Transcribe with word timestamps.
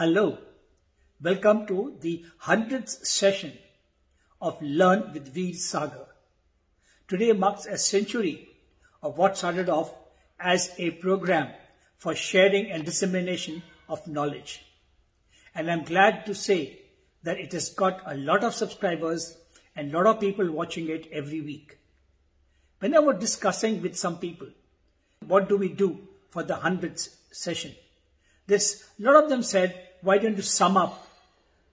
Hello, 0.00 0.38
welcome 1.20 1.66
to 1.66 1.94
the 2.00 2.24
100th 2.44 3.04
session 3.04 3.52
of 4.40 4.56
Learn 4.62 5.12
with 5.12 5.28
Veer 5.34 5.52
Sagar. 5.52 6.06
Today 7.06 7.32
marks 7.32 7.66
a 7.66 7.76
century 7.76 8.48
of 9.02 9.18
what 9.18 9.36
started 9.36 9.68
off 9.68 9.92
as 10.38 10.70
a 10.78 10.92
program 10.92 11.48
for 11.98 12.14
sharing 12.14 12.70
and 12.70 12.86
dissemination 12.86 13.62
of 13.90 14.06
knowledge. 14.06 14.64
And 15.54 15.70
I'm 15.70 15.84
glad 15.84 16.24
to 16.24 16.34
say 16.34 16.80
that 17.22 17.38
it 17.38 17.52
has 17.52 17.68
got 17.68 18.00
a 18.06 18.16
lot 18.16 18.42
of 18.42 18.54
subscribers 18.54 19.36
and 19.76 19.92
a 19.92 19.98
lot 19.98 20.06
of 20.06 20.18
people 20.18 20.50
watching 20.50 20.88
it 20.88 21.08
every 21.12 21.42
week. 21.42 21.76
When 22.78 22.96
I 22.96 23.00
was 23.00 23.20
discussing 23.20 23.82
with 23.82 23.98
some 23.98 24.16
people, 24.16 24.48
what 25.26 25.50
do 25.50 25.58
we 25.58 25.68
do 25.68 26.08
for 26.30 26.42
the 26.42 26.54
100th 26.54 27.16
session? 27.32 27.74
This, 28.46 28.88
a 28.98 29.02
lot 29.02 29.22
of 29.22 29.28
them 29.28 29.42
said, 29.42 29.88
why 30.02 30.18
don't 30.18 30.36
you 30.36 30.42
sum 30.42 30.76
up 30.76 31.06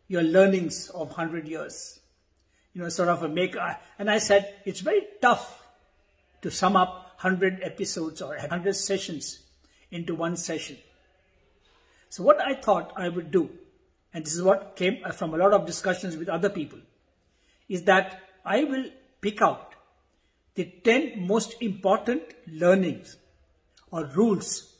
your 0.08 0.24
learnings 0.24 0.90
of 0.90 1.08
100 1.10 1.48
years? 1.48 2.00
You 2.74 2.82
know, 2.84 2.90
sort 2.90 3.10
of 3.10 3.24
a 3.24 3.30
make, 3.30 3.56
uh, 3.56 3.76
and 3.98 4.10
I 4.10 4.20
said, 4.20 4.54
it's 4.66 4.82
very 4.82 5.02
tough 5.22 5.64
to 6.42 6.52
sum 6.52 6.76
up 6.76 7.16
100 7.22 7.62
episodes 7.64 8.22
or 8.22 8.36
100 8.38 8.76
sessions 8.76 9.40
into 9.92 10.14
one 10.14 10.38
session. 10.38 10.78
So 12.10 12.24
what 12.24 12.40
I 12.42 12.54
thought 12.54 12.94
I 12.96 13.10
would 13.10 13.32
do, 13.32 13.50
and 14.14 14.26
this 14.26 14.36
is 14.36 14.44
what 14.44 14.76
came 14.76 15.04
from 15.14 15.34
a 15.34 15.38
lot 15.38 15.54
of 15.54 15.66
discussions 15.66 16.16
with 16.16 16.30
other 16.30 16.50
people, 16.50 16.80
is 17.68 17.84
that 17.84 18.22
I 18.46 18.64
will 18.64 18.86
pick 19.22 19.42
out 19.42 19.74
the 20.56 20.66
10 20.84 21.26
most 21.26 21.56
important 21.62 22.24
learnings 22.48 23.18
or 23.92 24.06
rules 24.06 24.74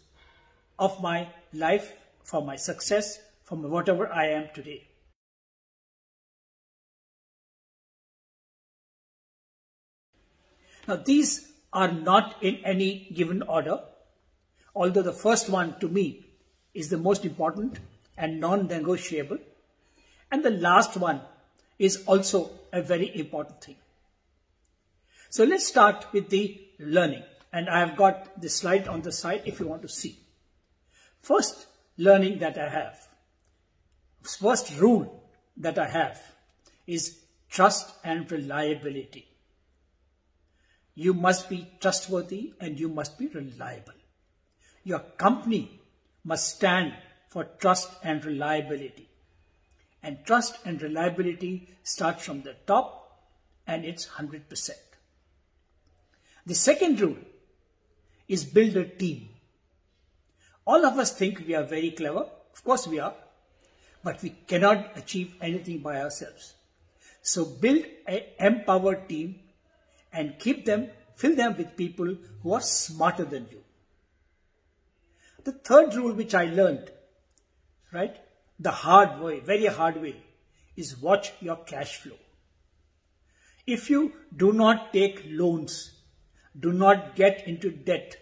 of 0.80 1.02
my 1.02 1.28
life, 1.54 1.94
for 2.24 2.44
my 2.44 2.56
success, 2.56 3.20
from 3.48 3.64
whatever 3.72 4.12
I 4.12 4.26
am 4.28 4.50
today. 4.54 4.90
Now 10.88 10.98
these 10.98 11.52
are 11.72 11.92
not 11.92 12.36
in 12.42 12.58
any 12.66 13.10
given 13.14 13.42
order, 13.42 13.80
although 14.76 15.02
the 15.02 15.14
first 15.14 15.50
one 15.50 15.80
to 15.80 15.88
me 15.88 16.26
is 16.74 16.90
the 16.90 16.98
most 16.98 17.24
important 17.24 17.80
and 18.18 18.42
non-negotiable, 18.42 19.38
and 20.30 20.44
the 20.44 20.50
last 20.50 20.98
one 20.98 21.22
is 21.80 22.04
also 22.06 22.52
a 22.74 22.82
very 22.82 23.18
important 23.18 23.62
thing. 23.62 23.76
So 25.30 25.46
let's 25.46 25.68
start 25.68 26.06
with 26.12 26.30
the 26.30 26.60
learning. 26.80 27.24
And 27.54 27.70
I 27.70 27.80
have 27.80 27.96
got 27.96 28.42
the 28.42 28.50
slide 28.50 28.88
on 28.90 29.02
the 29.02 29.12
side 29.12 29.44
if 29.46 29.60
you 29.60 29.68
want 29.68 29.82
to 29.84 29.88
see. 29.88 30.20
First 31.22 31.68
learning 31.98 32.40
that 32.40 32.58
I 32.58 32.68
have, 32.68 33.07
first 34.22 34.78
rule 34.80 35.24
that 35.58 35.78
I 35.80 35.88
have 35.88 36.22
is 36.86 37.20
trust 37.50 37.94
and 38.04 38.32
reliability. 38.32 39.28
You 40.96 41.14
must 41.14 41.50
be 41.50 41.70
trustworthy 41.80 42.54
and 42.60 42.80
you 42.80 42.90
must 42.90 43.18
be 43.20 43.28
reliable. 43.28 43.94
Your 44.84 45.00
company 45.00 45.80
must 46.24 46.56
stand 46.56 46.94
for 47.28 47.44
trust 47.44 47.90
and 48.04 48.24
reliability. 48.26 49.10
And 50.02 50.26
trust 50.26 50.58
and 50.66 50.82
reliability 50.82 51.70
starts 51.84 52.24
from 52.24 52.42
the 52.42 52.56
top 52.66 53.28
and 53.68 53.86
it's 53.86 54.08
100%. 54.08 54.72
The 56.46 56.56
second 56.56 57.00
rule 57.02 57.18
is 58.28 58.46
build 58.46 58.76
a 58.78 58.86
team. 58.86 59.30
All 60.66 60.86
of 60.86 60.98
us 60.98 61.12
think 61.12 61.44
we 61.46 61.56
are 61.56 61.64
very 61.64 61.92
clever. 61.92 62.26
Of 62.54 62.64
course 62.64 62.88
we 62.88 63.00
are. 63.00 63.14
But 64.04 64.22
we 64.22 64.30
cannot 64.48 64.98
achieve 64.98 65.36
anything 65.42 65.80
by 65.80 66.02
ourselves. 66.02 66.56
So 67.22 67.46
build 67.46 67.84
an 68.08 68.22
empowered 68.40 69.10
team 69.10 69.40
and 70.14 70.40
keep 70.40 70.66
them, 70.66 70.90
fill 71.16 71.36
them 71.36 71.58
with 71.58 71.76
people 71.76 72.16
who 72.42 72.54
are 72.54 72.62
smarter 72.62 73.26
than 73.26 73.48
you. 73.52 73.64
The 75.44 75.52
third 75.52 75.96
rule 75.96 76.14
which 76.14 76.36
I 76.36 76.46
learned, 76.46 76.92
right, 77.92 78.16
the 78.60 78.72
hard 78.72 79.20
way, 79.20 79.40
very 79.40 79.66
hard 79.66 80.02
way, 80.02 80.16
is 80.76 81.02
watch 81.02 81.32
your 81.42 81.58
cash 81.58 81.98
flow. 81.98 82.18
If 83.66 83.90
you 83.90 84.14
do 84.36 84.54
not 84.54 84.94
take 84.94 85.24
loans 85.26 85.98
do 86.60 86.74
not 86.74 87.16
get 87.16 87.48
into 87.48 87.70
debt. 87.70 88.18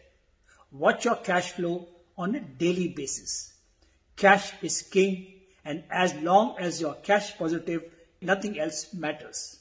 Watch 0.72 1.06
your 1.06 1.16
cash 1.16 1.54
flow 1.54 1.88
on 2.18 2.36
a 2.36 2.40
daily 2.40 2.90
basis. 2.90 3.54
Cash 4.16 4.54
is 4.62 4.82
king 4.82 5.35
and 5.66 5.84
as 5.90 6.14
long 6.16 6.56
as 6.60 6.80
you're 6.80 6.94
cash 6.94 7.38
positive, 7.38 7.84
nothing 8.22 8.60
else 8.60 8.94
matters. 8.94 9.60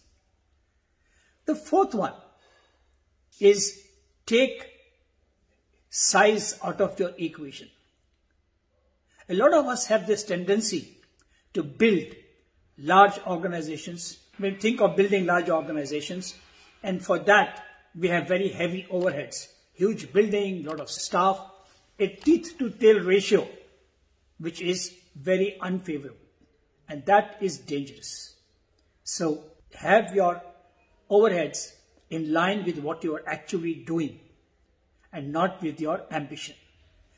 The 1.47 1.54
fourth 1.54 1.94
one 1.94 2.12
is 3.41 3.82
take 4.26 4.66
size 5.88 6.59
out 6.62 6.81
of 6.81 6.98
your 7.00 7.12
equation. 7.19 7.69
A 9.28 9.34
lot 9.34 9.54
of 9.54 9.66
us 9.66 9.87
have 9.87 10.06
this 10.06 10.22
tendency 10.22 10.98
to 11.54 11.62
build 11.62 12.15
large 12.78 13.19
organizations. 13.26 14.19
Mean, 14.38 14.59
think 14.59 14.81
of 14.81 14.97
building 14.97 15.26
large 15.26 15.48
organizations 15.48 16.34
and 16.82 17.03
for 17.03 17.19
that 17.21 17.65
we 17.98 18.09
have 18.09 18.28
very 18.28 18.48
heavy 18.48 18.86
overheads, 18.91 19.48
huge 19.72 20.12
building, 20.12 20.65
lot 20.65 20.81
of 20.81 20.91
staff, 20.91 21.41
a 21.98 22.09
teeth 22.09 22.56
to 22.59 22.71
tail 22.71 23.00
ratio, 23.00 23.47
which 24.38 24.60
is 24.60 24.92
very 25.15 25.59
unfavorable. 25.61 26.17
And 26.89 27.05
that 27.07 27.39
is 27.41 27.59
dangerous. 27.59 28.35
So 29.05 29.45
have 29.75 30.15
your 30.15 30.43
overheads 31.11 31.73
in 32.11 32.33
line 32.33 32.65
with 32.65 32.79
what 32.79 33.03
you 33.05 33.15
are 33.17 33.23
actually 33.27 33.75
doing 33.75 34.21
and 35.13 35.33
not 35.33 35.63
with 35.63 35.81
your 35.81 36.03
ambition. 36.11 36.57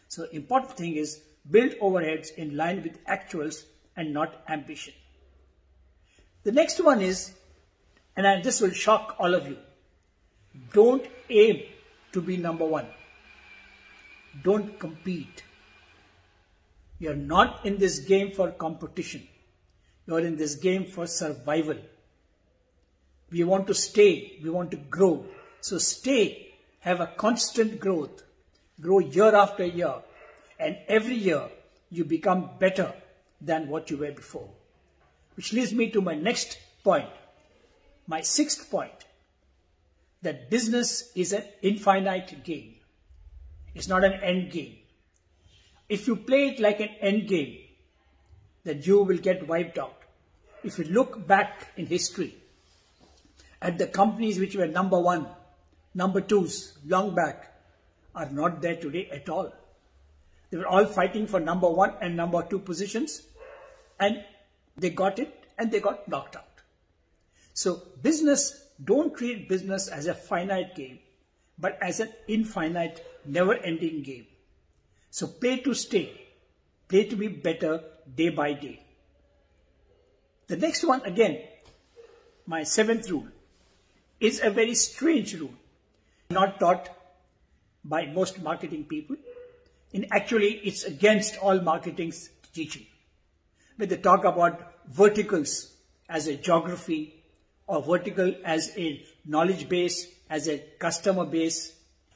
So 0.09 0.27
important 0.33 0.77
thing 0.77 0.97
is 0.97 1.21
build 1.51 1.73
overheads 1.83 2.34
in 2.34 2.57
line 2.57 2.83
with 2.83 3.05
actuals 3.07 3.65
and 3.97 4.13
not 4.13 4.43
ambition. 4.49 4.95
The 6.45 6.53
next 6.53 6.83
one 6.83 7.01
is, 7.01 7.34
and 8.17 8.45
this 8.45 8.61
will 8.61 8.71
shock 8.71 9.17
all 9.19 9.34
of 9.34 9.49
you, 9.49 9.59
don't 10.73 11.05
aim 11.28 11.63
to 12.13 12.21
be 12.21 12.37
number 12.37 12.65
one. 12.65 12.87
Don't 14.43 14.78
compete. 14.78 15.43
You're 16.99 17.15
not 17.15 17.65
in 17.67 17.79
this 17.79 17.99
game 17.99 18.33
for 18.33 18.51
competition. 18.51 19.27
You're 20.07 20.21
in 20.21 20.37
this 20.37 20.55
game 20.55 20.87
for 20.87 21.07
survival. 21.07 21.77
We 23.31 23.45
want 23.45 23.67
to 23.67 23.75
stay. 23.75 24.39
We 24.43 24.51
want 24.51 24.71
to 24.71 24.77
grow. 24.77 25.27
So 25.61 25.79
stay. 25.79 26.55
Have 26.81 27.01
a 27.01 27.09
constant 27.09 27.81
growth. 27.81 28.23
Grow 28.81 29.01
year 29.01 29.34
after 29.34 29.65
year. 29.65 29.95
And 30.59 30.79
every 30.89 31.17
year 31.17 31.49
you 31.91 32.05
become 32.05 32.51
better 32.59 32.95
than 33.41 33.69
what 33.69 33.91
you 33.91 33.97
were 33.97 34.13
before. 34.13 34.49
Which 35.34 35.53
leads 35.53 35.73
me 35.73 35.91
to 35.91 36.01
my 36.01 36.15
next 36.15 36.59
point. 36.83 37.11
My 38.07 38.21
sixth 38.23 38.71
point 38.71 39.05
that 40.23 40.51
business 40.51 41.13
is 41.15 41.33
an 41.33 41.45
infinite 41.63 42.43
game. 42.43 42.77
It's 43.75 43.89
not 43.89 44.05
an 44.05 44.15
end 44.15 44.51
game. 44.51 44.77
If 45.88 46.06
you 46.06 46.16
play 46.16 46.48
it 46.48 46.60
like 46.60 46.80
an 46.80 46.91
end 47.00 47.28
game, 47.28 47.58
then 48.64 48.80
you 48.82 49.02
will 49.02 49.19
get 49.19 49.47
wiped 49.47 49.78
out. 49.78 49.94
If 50.64 50.78
you 50.78 50.84
look 50.86 51.26
back 51.26 51.69
in 51.76 51.86
history 51.86 52.34
at 53.62 53.78
the 53.78 53.86
companies 53.86 54.38
which 54.38 54.56
were 54.56 54.66
number 54.66 54.98
one, 54.98 55.26
number 55.94 56.20
twos, 56.20 56.76
long 56.84 57.14
back, 57.14 57.52
are 58.14 58.28
not 58.30 58.60
there 58.62 58.76
today 58.76 59.08
at 59.12 59.28
all. 59.28 59.52
They 60.50 60.58
were 60.58 60.66
all 60.66 60.86
fighting 60.86 61.27
for 61.27 61.38
number 61.38 61.68
one 61.68 61.92
and 62.00 62.16
number 62.16 62.42
two 62.42 62.59
positions 62.59 63.22
and 64.00 64.24
they 64.77 64.91
got 64.91 65.18
it 65.18 65.44
and 65.59 65.71
they 65.71 65.80
got 65.80 66.09
knocked 66.09 66.36
out. 66.36 66.44
So 67.54 67.82
business 68.03 68.68
don't 68.84 69.16
treat 69.16 69.48
business 69.48 69.89
as 69.89 70.06
a 70.06 70.15
finite 70.15 70.74
game, 70.74 70.98
but 71.59 71.78
as 71.80 72.00
an 72.00 72.10
infinite, 72.28 73.04
never-ending 73.24 74.03
game. 74.03 74.27
So 75.16 75.27
play 75.27 75.60
to 75.60 75.72
stay, 75.72 76.10
play 76.89 77.04
to 77.04 77.16
be 77.16 77.28
better 77.28 77.83
day 78.15 78.28
by 78.28 78.53
day. 78.53 78.80
The 80.47 80.59
next 80.59 80.84
one, 80.84 81.01
again, 81.07 81.39
my 82.47 82.65
seventh 82.65 83.09
rule, 83.09 83.28
is 84.21 84.42
a 84.45 84.51
very 84.51 84.74
strange 84.74 85.33
rule, 85.41 85.54
not 86.28 86.60
taught 86.60 86.91
by 87.83 88.04
most 88.04 88.42
marketing 88.42 88.84
people. 88.84 89.16
And 89.95 90.07
actually, 90.10 90.51
it's 90.65 90.84
against 90.84 91.39
all 91.39 91.63
marketing's 91.63 92.28
teaching. 92.53 92.84
When 93.77 93.89
they 93.89 93.97
talk 93.97 94.27
about 94.27 94.60
verticals 94.86 95.72
as 96.10 96.27
a 96.27 96.36
geography, 96.36 97.24
or 97.66 97.80
vertical 97.80 98.34
as 98.45 98.71
a 98.77 99.03
knowledge 99.24 99.66
base, 99.71 100.09
as 100.28 100.47
a 100.47 100.59
customer 100.78 101.24
base. 101.24 101.72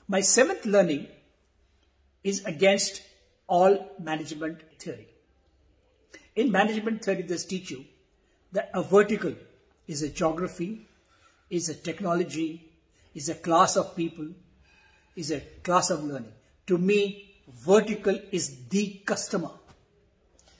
My 0.06 0.20
seventh 0.20 0.66
learning 0.66 1.06
is 2.22 2.44
against 2.44 3.02
all 3.46 3.90
management 3.98 4.60
theory. 4.78 5.08
In 6.36 6.50
management 6.50 7.04
theory, 7.04 7.22
they 7.22 7.36
teach 7.36 7.70
you 7.70 7.84
that 8.52 8.70
a 8.74 8.82
vertical 8.82 9.34
is 9.86 10.02
a 10.02 10.08
geography, 10.08 10.86
is 11.48 11.68
a 11.68 11.74
technology, 11.74 12.70
is 13.14 13.28
a 13.28 13.34
class 13.34 13.76
of 13.76 13.96
people, 13.96 14.28
is 15.16 15.30
a 15.30 15.40
class 15.62 15.90
of 15.90 16.04
learning. 16.04 16.32
To 16.68 16.78
me, 16.78 17.34
vertical 17.48 18.18
is 18.30 18.68
the 18.68 19.00
customer. 19.04 19.50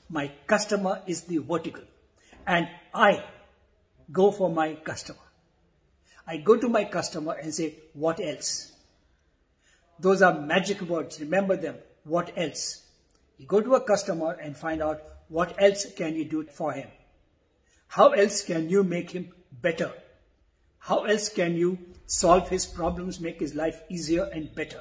My 0.08 0.30
customer 0.46 1.02
is 1.06 1.22
the 1.22 1.38
vertical. 1.38 1.84
And 2.46 2.68
I 2.92 3.22
go 4.10 4.32
for 4.32 4.50
my 4.50 4.74
customer. 4.74 5.18
I 6.26 6.38
go 6.38 6.56
to 6.56 6.68
my 6.68 6.84
customer 6.84 7.32
and 7.34 7.54
say, 7.54 7.74
what 7.92 8.20
else? 8.20 8.72
Those 10.00 10.22
are 10.22 10.40
magic 10.40 10.80
words. 10.82 11.20
Remember 11.20 11.56
them. 11.56 11.76
What 12.04 12.32
else? 12.36 12.82
You 13.38 13.46
go 13.46 13.60
to 13.60 13.74
a 13.74 13.80
customer 13.80 14.32
and 14.32 14.56
find 14.56 14.82
out 14.82 15.02
what 15.28 15.54
else 15.62 15.86
can 15.94 16.14
you 16.14 16.24
do 16.24 16.44
for 16.44 16.72
him. 16.72 16.88
How 17.88 18.10
else 18.10 18.42
can 18.42 18.68
you 18.70 18.82
make 18.82 19.10
him 19.10 19.32
better? 19.62 19.92
How 20.78 21.04
else 21.04 21.28
can 21.28 21.54
you 21.54 21.78
solve 22.06 22.48
his 22.48 22.64
problems, 22.64 23.20
make 23.20 23.40
his 23.40 23.54
life 23.54 23.82
easier 23.90 24.24
and 24.32 24.54
better? 24.54 24.80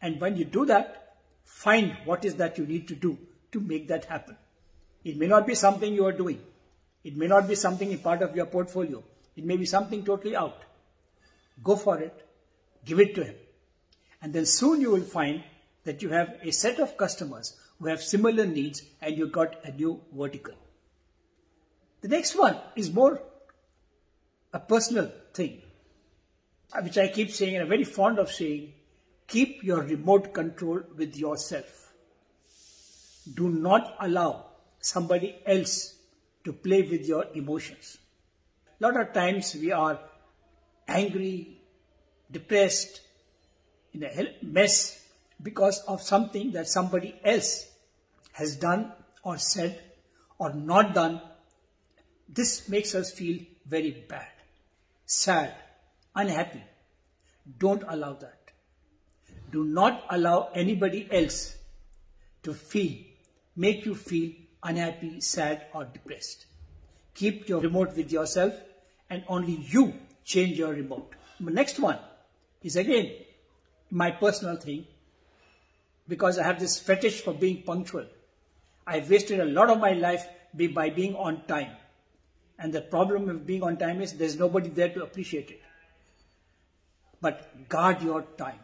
And 0.00 0.20
when 0.20 0.36
you 0.36 0.44
do 0.44 0.64
that, 0.66 1.16
find 1.44 1.96
what 2.04 2.24
is 2.24 2.36
that 2.36 2.56
you 2.56 2.66
need 2.66 2.86
to 2.88 2.94
do 2.94 3.18
to 3.52 3.60
make 3.60 3.88
that 3.88 4.04
happen. 4.04 4.36
It 5.02 5.16
may 5.16 5.26
not 5.26 5.46
be 5.46 5.54
something 5.54 5.92
you 5.92 6.06
are 6.06 6.12
doing. 6.12 6.40
It 7.02 7.16
may 7.16 7.26
not 7.26 7.48
be 7.48 7.54
something 7.54 7.90
in 7.90 7.98
part 7.98 8.22
of 8.22 8.36
your 8.36 8.46
portfolio. 8.46 9.02
It 9.36 9.44
may 9.44 9.56
be 9.56 9.66
something 9.66 10.04
totally 10.04 10.36
out. 10.36 10.62
Go 11.62 11.74
for 11.74 11.98
it. 11.98 12.28
Give 12.84 13.00
it 13.00 13.14
to 13.16 13.24
him. 13.24 13.34
And 14.20 14.32
then 14.32 14.46
soon 14.46 14.80
you 14.80 14.90
will 14.90 15.02
find 15.02 15.42
that 15.84 16.02
you 16.02 16.08
have 16.10 16.36
a 16.42 16.50
set 16.50 16.80
of 16.80 16.96
customers 16.96 17.56
who 17.78 17.86
have 17.86 18.02
similar 18.02 18.44
needs 18.46 18.82
and 19.00 19.16
you 19.16 19.28
got 19.28 19.64
a 19.64 19.72
new 19.72 20.00
vertical. 20.12 20.54
The 22.00 22.08
next 22.08 22.36
one 22.36 22.56
is 22.76 22.92
more 22.92 23.20
a 24.52 24.58
personal 24.58 25.10
thing, 25.34 25.62
uh, 26.72 26.80
which 26.82 26.98
I 26.98 27.08
keep 27.08 27.30
saying 27.30 27.54
and 27.54 27.62
I'm 27.62 27.68
very 27.68 27.84
fond 27.84 28.18
of 28.18 28.30
saying, 28.30 28.72
keep 29.26 29.62
your 29.62 29.82
remote 29.82 30.32
control 30.32 30.82
with 30.96 31.16
yourself. 31.16 31.92
Do 33.34 33.50
not 33.50 33.94
allow 34.00 34.46
somebody 34.80 35.36
else 35.44 35.94
to 36.44 36.52
play 36.52 36.82
with 36.82 37.06
your 37.06 37.26
emotions. 37.34 37.98
A 38.80 38.84
lot 38.84 38.96
of 38.98 39.12
times 39.12 39.54
we 39.54 39.72
are 39.72 39.98
angry, 40.86 41.60
depressed, 42.30 43.00
in 43.98 44.04
a 44.04 44.44
mess 44.44 45.04
because 45.42 45.80
of 45.88 46.02
something 46.02 46.52
that 46.52 46.68
somebody 46.68 47.14
else 47.24 47.66
has 48.32 48.56
done 48.56 48.92
or 49.22 49.38
said 49.38 49.80
or 50.38 50.52
not 50.52 50.94
done. 50.94 51.20
This 52.28 52.68
makes 52.68 52.94
us 52.94 53.10
feel 53.10 53.40
very 53.66 54.04
bad, 54.08 54.28
sad, 55.06 55.54
unhappy. 56.14 56.62
Don't 57.58 57.82
allow 57.88 58.14
that. 58.14 58.38
Do 59.50 59.64
not 59.64 60.04
allow 60.10 60.50
anybody 60.54 61.08
else 61.10 61.56
to 62.42 62.52
feel, 62.52 62.98
make 63.56 63.86
you 63.86 63.94
feel 63.94 64.32
unhappy, 64.62 65.20
sad 65.20 65.66
or 65.72 65.84
depressed. 65.84 66.46
Keep 67.14 67.48
your 67.48 67.60
remote 67.60 67.96
with 67.96 68.12
yourself 68.12 68.54
and 69.10 69.24
only 69.26 69.54
you 69.54 69.94
change 70.24 70.58
your 70.58 70.72
remote. 70.72 71.12
The 71.40 71.50
next 71.50 71.78
one 71.80 71.98
is 72.62 72.76
again 72.76 73.10
my 73.90 74.10
personal 74.10 74.56
thing 74.56 74.86
because 76.08 76.38
I 76.38 76.44
have 76.44 76.58
this 76.58 76.78
fetish 76.78 77.22
for 77.22 77.34
being 77.34 77.62
punctual. 77.62 78.06
I've 78.86 79.10
wasted 79.10 79.40
a 79.40 79.44
lot 79.44 79.70
of 79.70 79.78
my 79.78 79.92
life 79.92 80.26
by 80.54 80.90
being 80.90 81.14
on 81.14 81.44
time. 81.46 81.72
And 82.58 82.72
the 82.72 82.80
problem 82.80 83.28
of 83.28 83.46
being 83.46 83.62
on 83.62 83.76
time 83.76 84.00
is 84.00 84.14
there's 84.14 84.38
nobody 84.38 84.70
there 84.70 84.88
to 84.88 85.02
appreciate 85.02 85.50
it. 85.50 85.62
But 87.20 87.68
guard 87.68 88.02
your 88.02 88.22
time. 88.36 88.58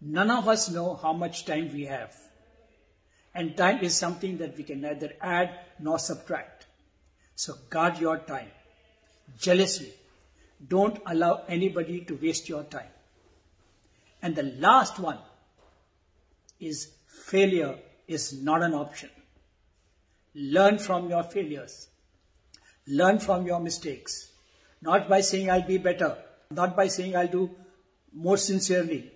None 0.00 0.30
of 0.30 0.48
us 0.48 0.70
know 0.70 0.94
how 0.94 1.12
much 1.12 1.44
time 1.44 1.72
we 1.72 1.84
have. 1.84 2.14
And 3.34 3.56
time 3.56 3.80
is 3.82 3.96
something 3.96 4.38
that 4.38 4.56
we 4.56 4.64
can 4.64 4.80
neither 4.80 5.12
add 5.20 5.58
nor 5.78 5.98
subtract. 5.98 6.66
So 7.34 7.54
guard 7.70 7.98
your 7.98 8.18
time 8.18 8.48
jealously. 9.38 9.92
Don't 10.66 10.98
allow 11.06 11.42
anybody 11.48 12.00
to 12.02 12.14
waste 12.14 12.48
your 12.48 12.64
time. 12.64 12.90
And 14.22 14.36
the 14.36 14.44
last 14.44 14.98
one 15.00 15.18
is 16.60 16.92
failure 17.26 17.76
is 18.06 18.40
not 18.42 18.62
an 18.62 18.72
option. 18.72 19.10
Learn 20.34 20.78
from 20.78 21.10
your 21.10 21.24
failures. 21.24 21.88
Learn 22.86 23.18
from 23.18 23.46
your 23.46 23.60
mistakes. 23.60 24.30
Not 24.80 25.08
by 25.08 25.20
saying 25.20 25.50
I'll 25.50 25.66
be 25.66 25.78
better, 25.78 26.16
not 26.50 26.76
by 26.76 26.88
saying 26.88 27.16
I'll 27.16 27.28
do 27.28 27.50
more 28.12 28.36
sincerely, 28.36 29.12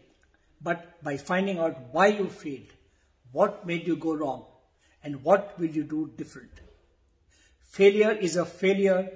but 0.60 1.02
by 1.02 1.16
finding 1.16 1.58
out 1.58 1.76
why 1.92 2.08
you 2.08 2.28
failed, 2.28 2.72
what 3.32 3.66
made 3.66 3.86
you 3.86 3.96
go 3.96 4.14
wrong, 4.14 4.44
and 5.02 5.22
what 5.22 5.58
will 5.58 5.68
you 5.68 5.84
do 5.84 6.12
different. 6.16 6.50
Failure 7.60 8.12
is 8.12 8.36
a 8.36 8.44
failure 8.44 9.10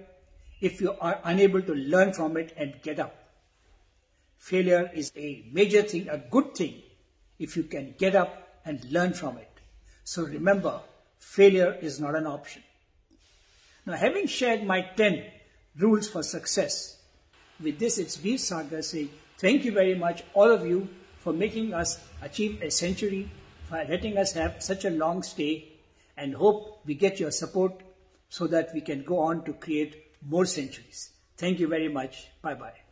if 0.60 0.80
you 0.80 0.92
are 1.00 1.20
unable 1.24 1.62
to 1.62 1.74
learn 1.74 2.12
from 2.12 2.36
it 2.36 2.52
and 2.56 2.80
get 2.82 2.98
up. 2.98 3.19
Failure 4.40 4.90
is 4.94 5.12
a 5.16 5.44
major 5.52 5.82
thing, 5.82 6.08
a 6.08 6.16
good 6.16 6.54
thing, 6.54 6.82
if 7.38 7.56
you 7.58 7.62
can 7.62 7.94
get 7.98 8.16
up 8.16 8.60
and 8.64 8.82
learn 8.90 9.12
from 9.12 9.36
it. 9.36 9.50
So 10.02 10.22
remember, 10.22 10.80
failure 11.18 11.76
is 11.80 12.00
not 12.00 12.16
an 12.16 12.26
option. 12.26 12.62
Now, 13.84 13.92
having 13.94 14.26
shared 14.26 14.64
my 14.64 14.80
10 14.96 15.24
rules 15.78 16.08
for 16.08 16.22
success, 16.22 16.96
with 17.62 17.78
this 17.78 17.98
it's 17.98 18.16
Veer 18.16 18.38
Sagar 18.38 18.80
saying, 18.80 19.10
thank 19.38 19.64
you 19.66 19.72
very 19.72 19.94
much, 19.94 20.24
all 20.32 20.50
of 20.50 20.66
you, 20.66 20.88
for 21.18 21.34
making 21.34 21.74
us 21.74 22.00
achieve 22.22 22.62
a 22.62 22.70
century, 22.70 23.30
for 23.68 23.84
letting 23.88 24.16
us 24.16 24.32
have 24.32 24.62
such 24.62 24.86
a 24.86 24.90
long 24.90 25.22
stay, 25.22 25.68
and 26.16 26.34
hope 26.34 26.80
we 26.86 26.94
get 26.94 27.20
your 27.20 27.30
support 27.30 27.82
so 28.30 28.46
that 28.46 28.70
we 28.72 28.80
can 28.80 29.02
go 29.02 29.18
on 29.18 29.44
to 29.44 29.52
create 29.52 30.02
more 30.26 30.46
centuries. 30.46 31.10
Thank 31.36 31.60
you 31.60 31.68
very 31.68 31.88
much. 31.88 32.28
Bye 32.40 32.54
bye. 32.54 32.89